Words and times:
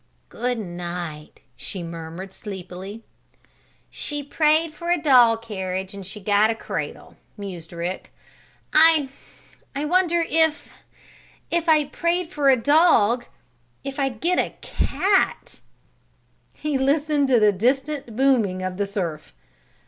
"G' 0.31 0.55
night," 0.55 1.41
she 1.55 1.83
murmured, 1.83 2.33
sleepily. 2.33 3.03
"She 3.91 4.23
prayed 4.23 4.73
for 4.73 4.89
a 4.89 4.99
doll 4.99 5.37
carriage 5.37 5.93
and 5.93 6.03
she 6.03 6.19
got 6.19 6.49
a 6.49 6.55
cradle," 6.55 7.17
mused 7.37 7.71
Rick. 7.71 8.11
"I 8.73 9.09
I 9.75 9.85
wonder 9.85 10.25
if 10.27 10.69
if 11.51 11.69
I 11.69 11.85
prayed 11.85 12.31
for 12.33 12.49
a 12.49 12.57
dog 12.57 13.25
if 13.83 13.99
I'd 13.99 14.21
get 14.21 14.39
a 14.39 14.55
cat?" 14.61 15.59
He 16.51 16.79
listened 16.79 17.27
to 17.27 17.39
the 17.39 17.51
distant 17.51 18.15
booming 18.15 18.63
of 18.63 18.77
the 18.77 18.87
surf. 18.87 19.35